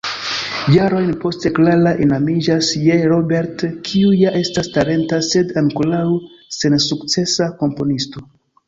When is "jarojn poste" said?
0.75-1.51